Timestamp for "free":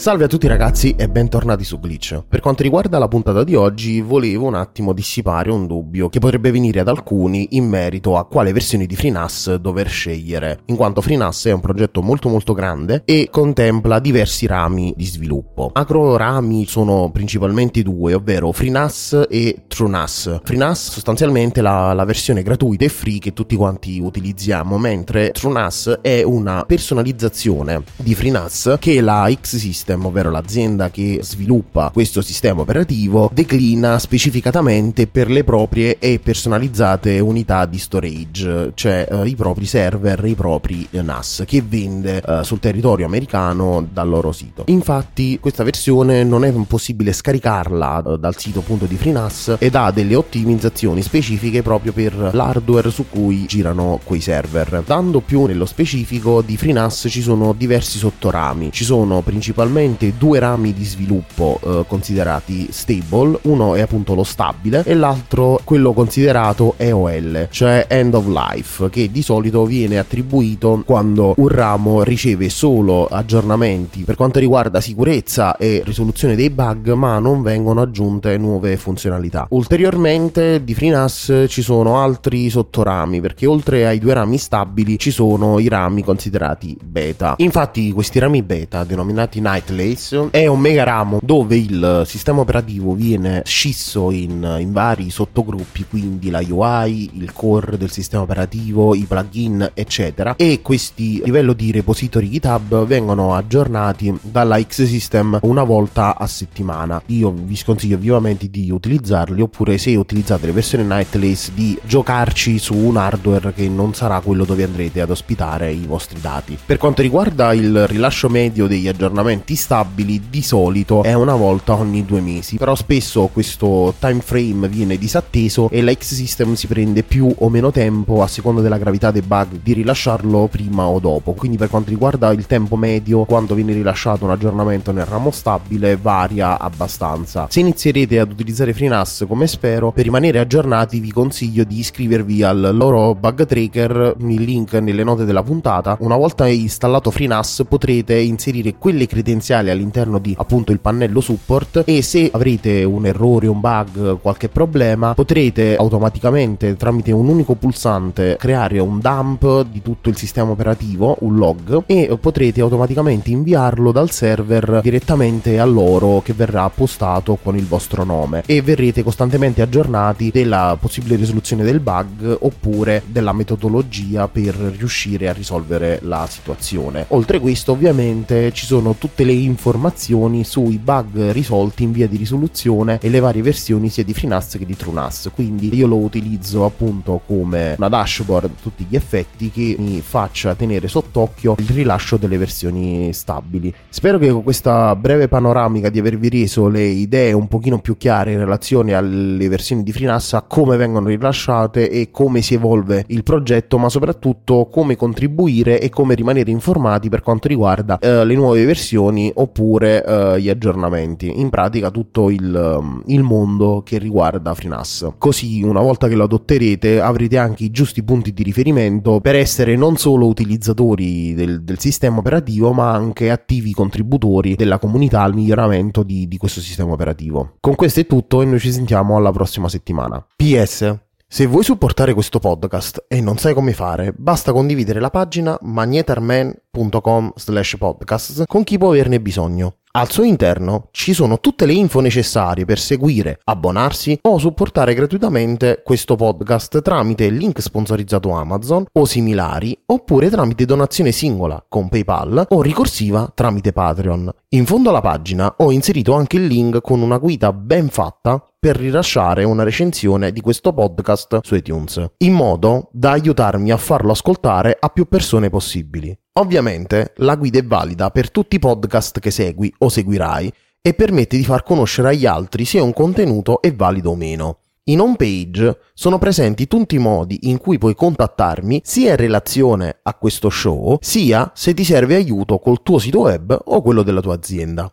22.88-23.18